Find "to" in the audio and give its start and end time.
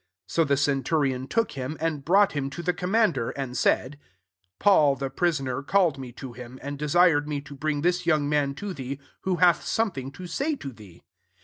2.49-2.63, 6.13-6.33, 7.41-7.53, 8.55-8.73, 10.13-10.25, 10.55-10.71